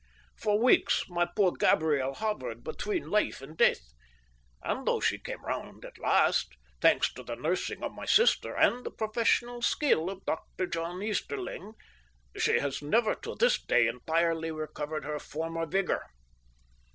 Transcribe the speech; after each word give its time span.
For 0.35 0.59
weeks 0.59 1.07
my 1.09 1.25
poor 1.35 1.51
Gabriel 1.51 2.15
hovered 2.15 2.63
between 2.63 3.11
life 3.11 3.39
and 3.39 3.55
death, 3.55 3.93
and 4.63 4.87
though 4.87 4.99
she 4.99 5.19
came 5.19 5.45
round 5.45 5.85
at 5.85 5.99
last, 5.99 6.57
thanks 6.81 7.13
to 7.13 7.21
the 7.21 7.35
nursing 7.35 7.83
of 7.83 7.91
my 7.93 8.05
sister 8.07 8.55
and 8.55 8.83
the 8.83 8.89
professional 8.89 9.61
skill 9.61 10.09
of 10.09 10.25
Dr. 10.25 10.65
John 10.65 11.03
Easterling, 11.03 11.73
she 12.35 12.57
has 12.57 12.81
never 12.81 13.13
to 13.13 13.35
this 13.35 13.61
day 13.63 13.85
entirely 13.85 14.49
recovered 14.49 15.05
her 15.05 15.19
former 15.19 15.67
vigour. 15.67 16.03